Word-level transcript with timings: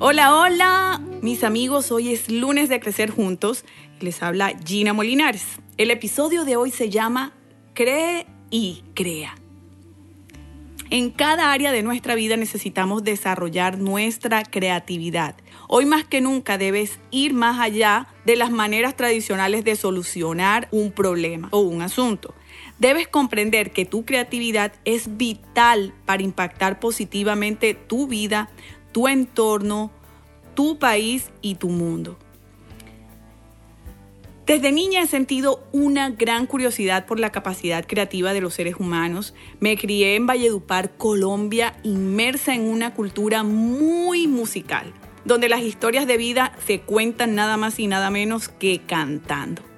Hola, 0.00 0.34
hola, 0.34 1.00
mis 1.22 1.44
amigos, 1.44 1.92
hoy 1.92 2.12
es 2.12 2.28
lunes 2.28 2.68
de 2.68 2.80
Crecer 2.80 3.10
Juntos. 3.10 3.64
Les 4.00 4.24
habla 4.24 4.52
Gina 4.64 4.92
Molinares. 4.92 5.44
El 5.76 5.92
episodio 5.92 6.44
de 6.44 6.56
hoy 6.56 6.72
se 6.72 6.90
llama 6.90 7.32
Cree 7.74 8.26
y 8.50 8.82
Crea. 8.94 9.36
En 10.90 11.10
cada 11.10 11.52
área 11.52 11.70
de 11.70 11.84
nuestra 11.84 12.16
vida 12.16 12.36
necesitamos 12.36 13.04
desarrollar 13.04 13.78
nuestra 13.78 14.42
creatividad. 14.42 15.36
Hoy 15.68 15.86
más 15.86 16.04
que 16.04 16.20
nunca 16.20 16.58
debes 16.58 16.98
ir 17.12 17.32
más 17.32 17.60
allá 17.60 18.08
de 18.26 18.34
las 18.34 18.50
maneras 18.50 18.96
tradicionales 18.96 19.64
de 19.64 19.76
solucionar 19.76 20.68
un 20.72 20.90
problema 20.90 21.48
o 21.52 21.60
un 21.60 21.82
asunto. 21.82 22.34
Debes 22.80 23.06
comprender 23.06 23.70
que 23.70 23.84
tu 23.84 24.04
creatividad 24.04 24.72
es 24.84 25.16
vital 25.16 25.94
para 26.04 26.22
impactar 26.22 26.80
positivamente 26.80 27.74
tu 27.74 28.08
vida, 28.08 28.50
tu 28.94 29.08
entorno, 29.08 29.90
tu 30.54 30.78
país 30.78 31.32
y 31.42 31.56
tu 31.56 31.68
mundo. 31.68 32.16
Desde 34.46 34.70
niña 34.70 35.02
he 35.02 35.06
sentido 35.08 35.64
una 35.72 36.10
gran 36.10 36.46
curiosidad 36.46 37.04
por 37.04 37.18
la 37.18 37.32
capacidad 37.32 37.84
creativa 37.84 38.32
de 38.32 38.40
los 38.40 38.54
seres 38.54 38.76
humanos. 38.78 39.34
Me 39.58 39.76
crié 39.76 40.14
en 40.14 40.28
Valledupar, 40.28 40.96
Colombia, 40.96 41.74
inmersa 41.82 42.54
en 42.54 42.68
una 42.68 42.94
cultura 42.94 43.42
muy 43.42 44.28
musical, 44.28 44.92
donde 45.24 45.48
las 45.48 45.62
historias 45.62 46.06
de 46.06 46.16
vida 46.16 46.52
se 46.64 46.80
cuentan 46.80 47.34
nada 47.34 47.56
más 47.56 47.80
y 47.80 47.88
nada 47.88 48.10
menos 48.10 48.48
que 48.48 48.82
cantando. 48.86 49.73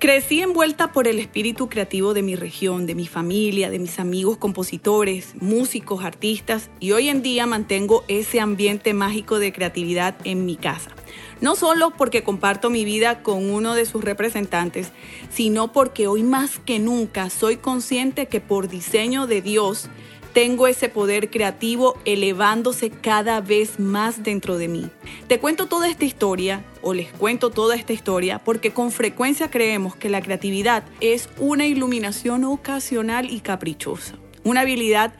Crecí 0.00 0.40
envuelta 0.42 0.92
por 0.92 1.08
el 1.08 1.18
espíritu 1.18 1.68
creativo 1.68 2.14
de 2.14 2.22
mi 2.22 2.36
región, 2.36 2.86
de 2.86 2.94
mi 2.94 3.08
familia, 3.08 3.68
de 3.68 3.80
mis 3.80 3.98
amigos 3.98 4.36
compositores, 4.36 5.34
músicos, 5.40 6.04
artistas 6.04 6.70
y 6.78 6.92
hoy 6.92 7.08
en 7.08 7.20
día 7.20 7.46
mantengo 7.46 8.04
ese 8.06 8.38
ambiente 8.38 8.94
mágico 8.94 9.40
de 9.40 9.52
creatividad 9.52 10.14
en 10.22 10.46
mi 10.46 10.54
casa. 10.54 10.92
No 11.40 11.56
solo 11.56 11.90
porque 11.90 12.22
comparto 12.22 12.70
mi 12.70 12.84
vida 12.84 13.24
con 13.24 13.50
uno 13.50 13.74
de 13.74 13.86
sus 13.86 14.04
representantes, 14.04 14.92
sino 15.30 15.72
porque 15.72 16.06
hoy 16.06 16.22
más 16.22 16.60
que 16.60 16.78
nunca 16.78 17.28
soy 17.28 17.56
consciente 17.56 18.26
que 18.26 18.40
por 18.40 18.68
diseño 18.68 19.26
de 19.26 19.42
Dios, 19.42 19.88
tengo 20.32 20.66
ese 20.66 20.88
poder 20.88 21.30
creativo 21.30 21.98
elevándose 22.04 22.90
cada 22.90 23.40
vez 23.40 23.78
más 23.80 24.22
dentro 24.22 24.58
de 24.58 24.68
mí. 24.68 24.90
Te 25.26 25.40
cuento 25.40 25.66
toda 25.66 25.88
esta 25.88 26.04
historia 26.04 26.64
o 26.82 26.94
les 26.94 27.12
cuento 27.12 27.50
toda 27.50 27.76
esta 27.76 27.92
historia 27.92 28.38
porque 28.38 28.72
con 28.72 28.90
frecuencia 28.90 29.50
creemos 29.50 29.96
que 29.96 30.08
la 30.08 30.22
creatividad 30.22 30.84
es 31.00 31.28
una 31.38 31.66
iluminación 31.66 32.44
ocasional 32.44 33.30
y 33.30 33.40
caprichosa, 33.40 34.16
una 34.44 34.60
habilidad 34.60 35.14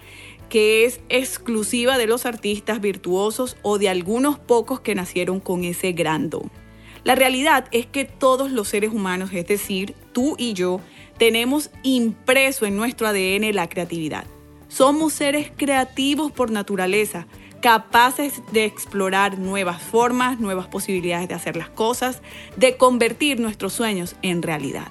que 0.48 0.84
es 0.84 1.00
exclusiva 1.08 1.98
de 1.98 2.06
los 2.06 2.24
artistas 2.24 2.80
virtuosos 2.80 3.56
o 3.62 3.78
de 3.78 3.88
algunos 3.88 4.38
pocos 4.38 4.80
que 4.80 4.94
nacieron 4.94 5.40
con 5.40 5.64
ese 5.64 5.92
gran 5.92 6.30
don. 6.30 6.50
La 7.04 7.14
realidad 7.14 7.66
es 7.70 7.86
que 7.86 8.04
todos 8.04 8.50
los 8.50 8.68
seres 8.68 8.92
humanos, 8.92 9.30
es 9.32 9.46
decir, 9.46 9.94
tú 10.12 10.34
y 10.38 10.54
yo, 10.54 10.80
tenemos 11.18 11.70
impreso 11.82 12.66
en 12.66 12.76
nuestro 12.76 13.06
ADN 13.06 13.54
la 13.54 13.68
creatividad. 13.68 14.24
Somos 14.68 15.14
seres 15.14 15.50
creativos 15.56 16.30
por 16.30 16.50
naturaleza, 16.50 17.26
capaces 17.60 18.42
de 18.52 18.64
explorar 18.64 19.38
nuevas 19.38 19.82
formas, 19.82 20.38
nuevas 20.38 20.66
posibilidades 20.66 21.28
de 21.28 21.34
hacer 21.34 21.56
las 21.56 21.70
cosas, 21.70 22.20
de 22.56 22.76
convertir 22.76 23.40
nuestros 23.40 23.72
sueños 23.72 24.14
en 24.22 24.42
realidad. 24.42 24.88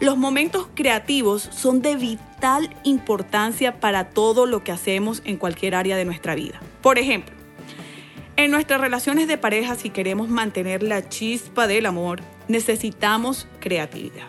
Los 0.00 0.16
momentos 0.16 0.68
creativos 0.74 1.42
son 1.42 1.82
de 1.82 1.96
vital 1.96 2.76
importancia 2.84 3.80
para 3.80 4.10
todo 4.10 4.46
lo 4.46 4.62
que 4.62 4.72
hacemos 4.72 5.22
en 5.24 5.36
cualquier 5.36 5.74
área 5.74 5.96
de 5.96 6.04
nuestra 6.04 6.34
vida. 6.34 6.60
Por 6.82 6.98
ejemplo, 6.98 7.34
en 8.36 8.52
nuestras 8.52 8.80
relaciones 8.80 9.26
de 9.26 9.38
pareja, 9.38 9.74
si 9.74 9.90
queremos 9.90 10.28
mantener 10.28 10.84
la 10.84 11.08
chispa 11.08 11.66
del 11.66 11.86
amor, 11.86 12.20
necesitamos 12.46 13.48
creatividad. 13.58 14.28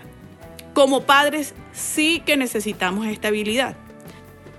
Como 0.73 1.03
padres, 1.03 1.53
sí 1.71 2.23
que 2.25 2.35
necesitamos 2.35 3.05
estabilidad. 3.05 3.75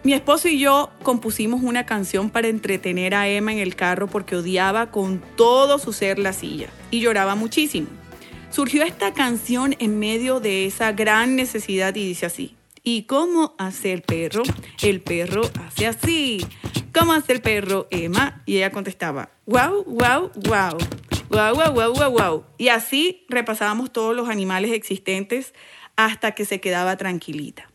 Mi 0.02 0.14
esposo 0.14 0.48
y 0.48 0.58
yo 0.58 0.90
compusimos 1.02 1.62
una 1.62 1.84
canción 1.84 2.30
para 2.30 2.48
entretener 2.48 3.14
a 3.14 3.28
Emma 3.28 3.52
en 3.52 3.58
el 3.58 3.76
carro 3.76 4.06
porque 4.06 4.34
odiaba 4.34 4.90
con 4.90 5.22
todo 5.36 5.78
su 5.78 5.92
ser 5.92 6.18
la 6.18 6.32
silla 6.32 6.70
y 6.90 7.00
lloraba 7.00 7.34
muchísimo. 7.34 7.88
Surgió 8.50 8.82
esta 8.82 9.12
canción 9.12 9.76
en 9.78 9.98
medio 9.98 10.40
de 10.40 10.64
esa 10.64 10.92
gran 10.92 11.36
necesidad 11.36 11.94
y 11.96 12.06
dice 12.06 12.24
así. 12.24 12.56
¿Y 12.82 13.02
cómo 13.02 13.54
hace 13.58 13.92
el 13.92 14.00
perro? 14.00 14.42
El 14.82 15.02
perro 15.02 15.42
hace 15.66 15.86
así. 15.86 16.46
¿Cómo 16.94 17.12
hace 17.12 17.34
el 17.34 17.42
perro, 17.42 17.86
Emma? 17.90 18.42
Y 18.46 18.56
ella 18.56 18.72
contestaba, 18.72 19.30
wow, 19.44 19.84
wow, 19.84 20.30
wow. 20.34 20.78
Wow, 21.28 21.54
wow, 21.54 21.72
wow, 21.72 21.94
wow, 21.94 22.10
wow. 22.10 22.44
Y 22.56 22.68
así 22.68 23.26
repasábamos 23.28 23.92
todos 23.92 24.16
los 24.16 24.30
animales 24.30 24.72
existentes 24.72 25.54
hasta 25.94 26.32
que 26.32 26.46
se 26.46 26.58
quedaba 26.58 26.96
tranquilita. 26.96 27.70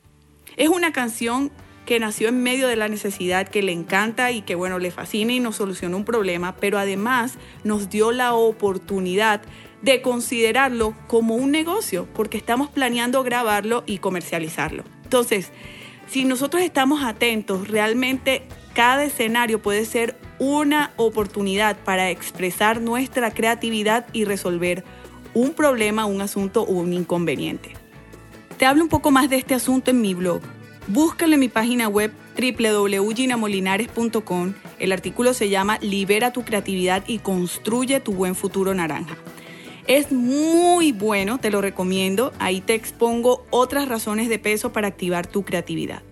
Es 0.58 0.70
una 0.70 0.92
canción 0.92 1.52
que 1.86 2.00
nació 2.00 2.30
en 2.30 2.42
medio 2.42 2.68
de 2.68 2.76
la 2.76 2.88
necesidad 2.88 3.48
que 3.48 3.62
le 3.62 3.72
encanta 3.72 4.32
y 4.32 4.42
que 4.42 4.56
bueno, 4.56 4.80
le 4.80 4.92
fascina 4.92 5.34
y 5.34 5.40
nos 5.40 5.58
solucionó 5.58 5.98
un 5.98 6.06
problema, 6.06 6.56
pero 6.56 6.78
además 6.78 7.36
nos 7.64 7.90
dio 7.90 8.12
la 8.12 8.34
oportunidad 8.34 9.42
de 9.82 10.02
considerarlo 10.02 10.96
como 11.08 11.36
un 11.36 11.52
negocio, 11.52 12.08
porque 12.14 12.38
estamos 12.38 12.70
planeando 12.70 13.24
grabarlo 13.24 13.84
y 13.86 14.00
comercializarlo. 14.00 14.84
Entonces, 15.04 15.52
si 16.08 16.26
nosotros 16.26 16.64
estamos 16.64 17.04
atentos, 17.04 17.68
realmente 17.68 18.44
cada 18.74 19.04
escenario 19.04 19.62
puede 19.62 19.86
ser 19.86 20.18
una 20.40 20.92
oportunidad 20.98 21.78
para 21.78 22.10
expresar 22.10 22.82
nuestra 22.82 23.32
creatividad 23.32 24.08
y 24.12 24.26
resolver 24.26 24.84
un 25.34 25.54
problema, 25.54 26.06
un 26.06 26.22
asunto 26.22 26.64
o 26.64 26.74
un 26.74 26.94
inconveniente. 26.94 27.74
Te 28.58 28.66
hablo 28.66 28.84
un 28.84 28.90
poco 28.90 29.12
más 29.12 29.30
de 29.30 29.36
este 29.36 29.54
asunto 29.54 29.92
en 29.92 30.02
mi 30.02 30.14
blog 30.14 30.42
Búscale 30.88 31.34
en 31.34 31.40
mi 31.40 31.48
página 31.48 31.88
web 31.88 32.14
www.ginamolinares.com. 32.38 34.54
El 34.78 34.92
artículo 34.92 35.34
se 35.34 35.50
llama 35.50 35.80
Libera 35.82 36.32
tu 36.32 36.46
creatividad 36.46 37.04
y 37.08 37.18
construye 37.20 38.00
tu 38.02 38.14
buen 38.14 38.36
futuro 38.36 38.76
naranja. 38.76 39.18
Es 39.88 40.12
muy 40.12 40.92
bueno, 40.92 41.40
te 41.40 41.50
lo 41.50 41.62
recomiendo. 41.62 42.34
Ahí 42.38 42.62
te 42.62 42.76
expongo 42.76 43.48
otras 43.50 43.88
razones 43.88 44.30
de 44.30 44.38
peso 44.38 44.74
para 44.74 44.88
activar 44.88 45.26
tu 45.26 45.44
creatividad. 45.44 46.04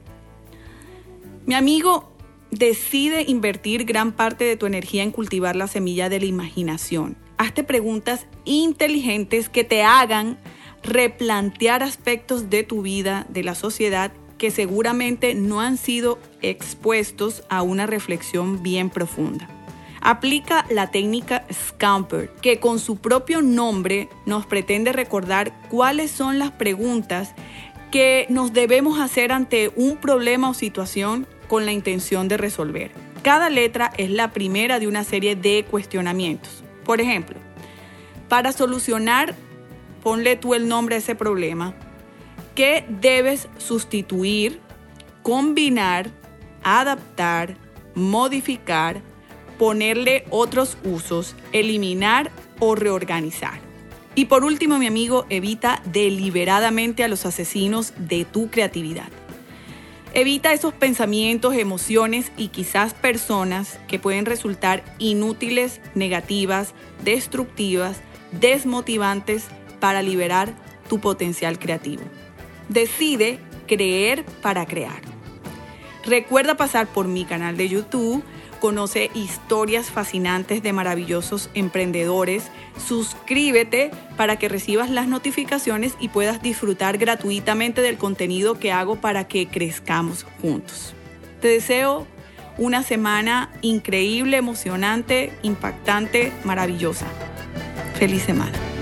Mi 1.45 1.53
amigo, 1.53 2.11
decide 2.49 3.25
invertir 3.27 3.85
gran 3.85 4.11
parte 4.11 4.43
de 4.43 4.57
tu 4.57 4.65
energía 4.65 5.03
en 5.03 5.11
cultivar 5.11 5.55
la 5.55 5.67
semilla 5.67 6.09
de 6.09 6.19
la 6.19 6.25
imaginación. 6.25 7.15
Hazte 7.37 7.63
preguntas 7.63 8.25
inteligentes 8.45 9.49
que 9.49 9.63
te 9.63 9.83
hagan 9.83 10.39
replantear 10.81 11.83
aspectos 11.83 12.49
de 12.49 12.63
tu 12.63 12.81
vida, 12.81 13.27
de 13.29 13.43
la 13.43 13.53
sociedad 13.55 14.11
que 14.43 14.51
seguramente 14.51 15.35
no 15.35 15.61
han 15.61 15.77
sido 15.77 16.19
expuestos 16.41 17.43
a 17.47 17.61
una 17.61 17.85
reflexión 17.85 18.61
bien 18.61 18.89
profunda. 18.89 19.47
Aplica 20.01 20.65
la 20.69 20.91
técnica 20.91 21.45
Scamper, 21.49 22.29
que 22.41 22.59
con 22.59 22.79
su 22.79 22.97
propio 22.97 23.41
nombre 23.41 24.09
nos 24.25 24.45
pretende 24.45 24.91
recordar 24.91 25.53
cuáles 25.69 26.11
son 26.11 26.39
las 26.39 26.51
preguntas 26.51 27.33
que 27.89 28.25
nos 28.27 28.51
debemos 28.51 28.99
hacer 28.99 29.31
ante 29.31 29.71
un 29.77 29.95
problema 29.95 30.49
o 30.49 30.53
situación 30.53 31.25
con 31.47 31.65
la 31.65 31.71
intención 31.71 32.27
de 32.27 32.35
resolver. 32.35 32.91
Cada 33.21 33.49
letra 33.49 33.93
es 33.97 34.09
la 34.09 34.33
primera 34.33 34.77
de 34.77 34.87
una 34.87 35.05
serie 35.05 35.37
de 35.37 35.63
cuestionamientos. 35.71 36.65
Por 36.83 36.99
ejemplo, 36.99 37.37
para 38.27 38.51
solucionar, 38.51 39.35
ponle 40.03 40.35
tú 40.35 40.53
el 40.53 40.67
nombre 40.67 40.95
a 40.95 40.97
ese 40.97 41.15
problema, 41.15 41.73
que 42.55 42.85
debes 42.87 43.47
sustituir, 43.57 44.59
combinar, 45.21 46.09
adaptar, 46.63 47.55
modificar, 47.95 49.01
ponerle 49.57 50.25
otros 50.29 50.77
usos, 50.83 51.35
eliminar 51.51 52.31
o 52.59 52.75
reorganizar. 52.75 53.59
Y 54.15 54.25
por 54.25 54.43
último, 54.43 54.77
mi 54.77 54.87
amigo, 54.87 55.25
evita 55.29 55.81
deliberadamente 55.85 57.03
a 57.03 57.07
los 57.07 57.25
asesinos 57.25 57.93
de 57.97 58.25
tu 58.25 58.49
creatividad. 58.49 59.09
Evita 60.13 60.53
esos 60.53 60.75
pensamientos, 60.75 61.55
emociones 61.55 62.31
y 62.37 62.49
quizás 62.49 62.93
personas 62.93 63.79
que 63.87 63.97
pueden 63.97 64.27
resultar 64.27 64.83
inútiles, 64.99 65.81
negativas, 65.95 66.75
destructivas, 67.03 67.97
desmotivantes 68.31 69.45
para 69.79 70.03
liberar 70.03 70.53
tu 70.87 70.99
potencial 70.99 71.57
creativo. 71.57 72.03
Decide 72.69 73.39
creer 73.67 74.25
para 74.41 74.65
crear. 74.65 75.01
Recuerda 76.05 76.55
pasar 76.55 76.87
por 76.87 77.07
mi 77.07 77.25
canal 77.25 77.55
de 77.55 77.69
YouTube, 77.69 78.23
conoce 78.59 79.09
historias 79.13 79.89
fascinantes 79.89 80.63
de 80.63 80.73
maravillosos 80.73 81.49
emprendedores, 81.53 82.43
suscríbete 82.77 83.91
para 84.17 84.37
que 84.37 84.49
recibas 84.49 84.89
las 84.89 85.07
notificaciones 85.07 85.95
y 85.99 86.09
puedas 86.09 86.41
disfrutar 86.41 86.97
gratuitamente 86.97 87.81
del 87.81 87.97
contenido 87.97 88.59
que 88.59 88.71
hago 88.71 88.97
para 88.97 89.27
que 89.27 89.47
crezcamos 89.47 90.25
juntos. 90.41 90.93
Te 91.41 91.49
deseo 91.49 92.07
una 92.57 92.83
semana 92.83 93.51
increíble, 93.61 94.37
emocionante, 94.37 95.33
impactante, 95.41 96.31
maravillosa. 96.43 97.07
Feliz 97.95 98.23
semana. 98.23 98.72